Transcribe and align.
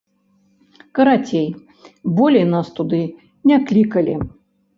Карацей, 0.99 1.45
болей 2.21 2.45
нас 2.55 2.67
туды 2.81 3.01
не 3.53 3.61
клікалі. 3.71 4.19